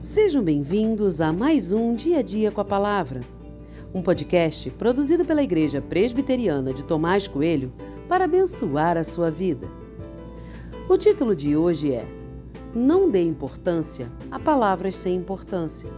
Sejam 0.00 0.42
bem-vindos 0.42 1.20
a 1.20 1.30
mais 1.30 1.72
um 1.72 1.94
Dia 1.94 2.20
a 2.20 2.22
Dia 2.22 2.50
com 2.50 2.62
a 2.62 2.64
Palavra, 2.64 3.20
um 3.92 4.00
podcast 4.00 4.70
produzido 4.70 5.26
pela 5.26 5.42
Igreja 5.42 5.82
Presbiteriana 5.82 6.72
de 6.72 6.82
Tomás 6.84 7.28
Coelho 7.28 7.70
para 8.08 8.24
abençoar 8.24 8.96
a 8.96 9.04
sua 9.04 9.30
vida. 9.30 9.68
O 10.88 10.96
título 10.96 11.36
de 11.36 11.54
hoje 11.54 11.92
é 11.92 12.06
Não 12.74 13.10
dê 13.10 13.22
importância 13.22 14.10
a 14.30 14.38
palavras 14.38 14.96
sem 14.96 15.16
importância 15.16 15.90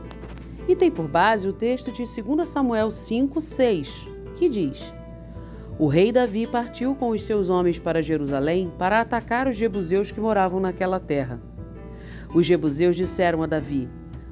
e 0.67 0.75
tem 0.75 0.91
por 0.91 1.07
base 1.07 1.47
o 1.47 1.53
texto 1.53 1.93
de 1.93 2.03
2 2.05 2.49
Samuel 2.49 2.89
5,6, 2.89 4.09
que 4.35 4.49
diz: 4.49 4.93
O 5.79 5.87
rei 5.87 6.11
Davi 6.11 6.45
partiu 6.49 6.97
com 6.97 7.11
os 7.11 7.23
seus 7.23 7.49
homens 7.49 7.79
para 7.79 8.03
Jerusalém 8.03 8.69
para 8.77 9.01
atacar 9.01 9.47
os 9.47 9.57
jebuseus 9.57 10.11
que 10.11 10.21
moravam 10.21 10.59
naquela 10.59 10.99
terra. 10.99 11.52
Os 12.35 12.47
jebuseus 12.47 12.97
disseram 12.97 13.43
a 13.43 13.47
Davi: 13.47 13.89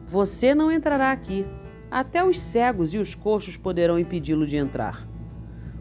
Você 0.07 0.55
não 0.55 0.73
entrará 0.73 1.13
aqui. 1.13 1.47
Até 1.91 2.25
os 2.25 2.41
cegos 2.41 2.95
e 2.95 2.99
os 2.99 3.17
coxos 3.17 3.57
poderão 3.57 3.99
impedi-lo 3.99 4.47
de 4.47 4.57
entrar. 4.57 5.09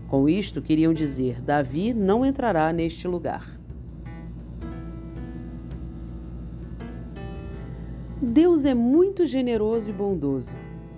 Com 0.07 0.27
isto, 0.27 0.61
queriam 0.61 0.93
dizer: 0.93 1.39
Davi 1.41 1.93
não 1.93 2.25
entrará 2.25 2.73
neste 2.73 3.07
lugar. 3.07 3.59
Deus 8.21 8.65
é 8.65 8.73
muito 8.73 9.25
generoso 9.25 9.89
e 9.89 9.93
bondoso. 9.93 10.53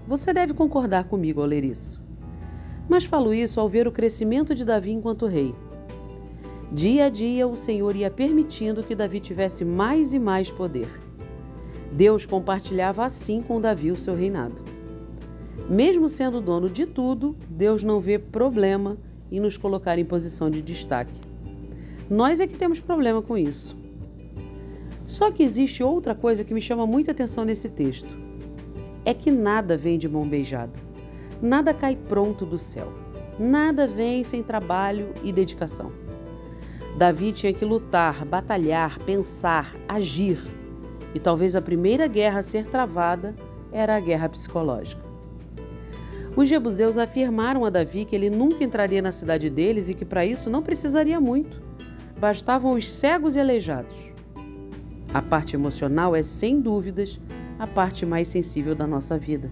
Você 0.08 0.34
deve 0.34 0.54
concordar 0.54 1.04
comigo 1.04 1.40
ao 1.40 1.46
ler 1.46 1.64
isso. 1.64 2.04
Mas 2.90 3.06
falo 3.06 3.34
isso 3.34 3.60
ao 3.60 3.70
ver 3.70 3.88
o 3.88 3.92
crescimento 3.92 4.56
de 4.56 4.66
Davi 4.66 4.92
enquanto 4.92 5.28
rei. 5.28 5.54
Dia 6.72 7.06
a 7.06 7.10
dia, 7.10 7.48
o 7.48 7.56
Senhor 7.56 7.96
ia 7.96 8.10
permitindo 8.10 8.82
que 8.82 8.96
Davi 8.96 9.20
tivesse 9.20 9.64
mais 9.64 10.14
e 10.14 10.20
mais 10.20 10.50
poder. 10.50 10.90
Deus 11.92 12.26
compartilhava 12.26 13.06
assim 13.06 13.42
com 13.42 13.60
Davi 13.60 13.92
o 13.92 13.98
seu 13.98 14.16
reinado. 14.16 14.56
Mesmo 15.70 16.08
sendo 16.08 16.42
dono 16.42 16.70
de 16.70 16.86
tudo, 16.86 17.36
Deus 17.50 17.84
não 17.84 18.00
vê 18.00 18.18
problema 18.18 18.98
em 19.32 19.40
nos 19.40 19.58
colocar 19.58 19.98
em 19.98 20.06
posição 20.06 20.50
de 20.50 20.62
destaque. 20.62 21.20
Nós 22.10 22.40
é 22.40 22.48
que 22.48 22.58
temos 22.58 22.80
problema 22.80 23.22
com 23.22 23.38
isso. 23.38 23.76
Só 25.06 25.32
que 25.32 25.44
existe 25.44 25.84
outra 25.84 26.16
coisa 26.16 26.44
que 26.44 26.54
me 26.54 26.62
chama 26.62 26.86
muita 26.86 27.12
atenção 27.12 27.44
nesse 27.44 27.70
texto. 27.70 28.18
É 29.04 29.14
que 29.14 29.32
nada 29.32 29.76
vem 29.76 29.98
de 29.98 30.08
mão 30.08 30.28
beijada. 30.28 30.74
Nada 31.42 31.74
cai 31.74 31.96
pronto 31.96 32.46
do 32.46 32.58
céu. 32.58 32.92
Nada 33.38 33.88
vem 33.88 34.24
sem 34.24 34.44
trabalho 34.44 35.10
e 35.24 35.32
dedicação. 35.32 35.92
Davi 36.98 37.32
tinha 37.32 37.54
que 37.54 37.66
lutar, 37.66 38.26
batalhar, 38.26 39.00
pensar, 39.00 39.76
agir 39.88 40.61
e 41.14 41.20
talvez 41.20 41.56
a 41.56 41.62
primeira 41.62 42.08
guerra 42.08 42.40
a 42.40 42.44
ser 42.44 42.68
travada 42.68 43.36
era 43.72 43.96
a 43.96 44.00
guerra 44.00 44.30
psicológica. 44.30 45.12
Os 46.36 46.48
jebuseus 46.48 46.98
afirmaram 46.98 47.66
a 47.66 47.70
Davi 47.70 48.06
que 48.06 48.16
ele 48.16 48.30
nunca 48.30 48.64
entraria 48.64 49.02
na 49.02 49.12
cidade 49.12 49.50
deles 49.50 49.90
e 49.90 49.94
que 49.94 50.06
para 50.06 50.26
isso 50.26 50.50
não 50.50 50.62
precisaria 50.62 51.20
muito. 51.20 51.62
Bastavam 52.18 52.74
os 52.74 52.90
cegos 52.90 53.36
e 53.36 53.40
aleijados. 53.40 54.12
A 55.14 55.22
parte 55.22 55.56
emocional 55.56 56.16
é, 56.16 56.24
sem 56.24 56.62
dúvidas, 56.62 57.20
a 57.60 57.68
parte 57.68 58.06
mais 58.06 58.30
sensível 58.30 58.74
da 58.74 58.88
nossa 58.88 59.18
vida. 59.18 59.52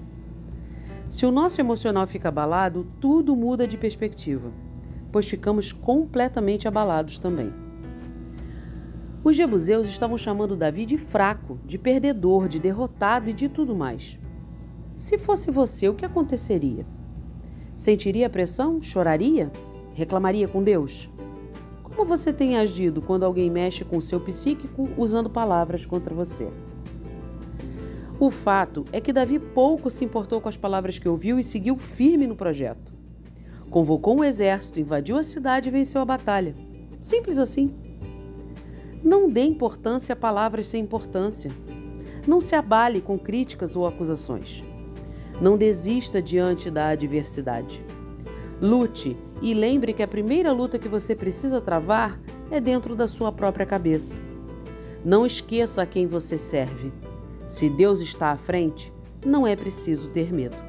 Se 1.10 1.26
o 1.26 1.32
nosso 1.32 1.60
emocional 1.60 2.08
fica 2.08 2.30
abalado, 2.30 2.88
tudo 3.00 3.36
muda 3.36 3.68
de 3.68 3.78
perspectiva, 3.78 4.52
pois 5.12 5.28
ficamos 5.28 5.74
completamente 5.74 6.68
abalados 6.68 7.20
também. 7.20 7.52
Os 9.30 9.36
jebuseus 9.36 9.86
estavam 9.86 10.18
chamando 10.18 10.56
Davi 10.56 10.88
de 10.88 10.98
fraco, 10.98 11.60
de 11.64 11.78
perdedor, 11.78 12.48
de 12.48 12.58
derrotado 12.58 13.30
e 13.30 13.34
de 13.34 13.48
tudo 13.48 13.76
mais. 13.76 14.18
Se 14.96 15.20
fosse 15.20 15.52
você, 15.52 15.88
o 15.88 15.94
que 15.94 16.04
aconteceria? 16.04 16.84
Sentiria 17.76 18.28
pressão? 18.28 18.82
Choraria? 18.82 19.52
Reclamaria 19.94 20.48
com 20.48 20.64
Deus? 20.64 21.12
Como 21.84 22.06
você 22.06 22.34
tem 22.34 22.58
agido 22.58 23.04
quando 23.04 23.24
alguém 23.24 23.52
mexe 23.52 23.86
com 23.86 23.98
o 23.98 24.02
seu 24.02 24.20
psíquico 24.20 24.90
usando 24.98 25.30
palavras 25.30 25.86
contra 25.86 26.16
você? 26.16 26.50
O 28.20 28.32
fato 28.32 28.84
é 28.92 29.00
que 29.00 29.14
Davi 29.14 29.38
pouco 29.38 29.92
se 29.92 30.04
importou 30.04 30.42
com 30.42 30.50
as 30.50 30.58
palavras 30.58 30.98
que 30.98 31.08
ouviu 31.08 31.38
e 31.38 31.44
seguiu 31.44 31.78
firme 31.78 32.26
no 32.26 32.36
projeto. 32.36 32.92
Convocou 33.70 34.18
um 34.18 34.24
exército, 34.24 34.80
invadiu 34.80 35.18
a 35.18 35.24
cidade 35.24 35.70
e 35.70 35.72
venceu 35.72 36.02
a 36.02 36.06
batalha. 36.06 36.56
Simples 37.00 37.38
assim. 37.38 37.89
Não 39.04 39.30
dê 39.30 39.42
importância 39.44 40.14
a 40.14 40.16
palavras 40.16 40.68
sem 40.68 40.82
importância. 40.82 41.52
Não 42.28 42.42
se 42.42 42.56
abale 42.56 43.02
com 43.02 43.18
críticas 43.18 43.76
ou 43.76 43.88
acusações. 43.88 44.64
Não 45.42 45.58
desista 45.58 46.22
diante 46.22 46.70
da 46.70 46.90
adversidade. 46.90 47.84
Lute 48.62 49.16
e 49.42 49.54
lembre 49.54 49.94
que 49.94 50.04
a 50.04 50.08
primeira 50.08 50.52
luta 50.52 50.78
que 50.78 50.90
você 50.90 51.16
precisa 51.16 51.62
travar 51.62 52.20
é 52.52 52.60
dentro 52.60 52.96
da 52.96 53.08
sua 53.08 53.32
própria 53.32 53.66
cabeça. 53.66 54.20
Não 55.04 55.26
esqueça 55.26 55.82
a 55.82 55.86
quem 55.86 56.06
você 56.06 56.38
serve. 56.38 56.92
Se 57.48 57.70
Deus 57.70 58.02
está 58.02 58.32
à 58.32 58.38
frente, 58.38 58.92
não 59.26 59.48
é 59.48 59.56
preciso 59.56 60.10
ter 60.10 60.34
medo. 60.34 60.69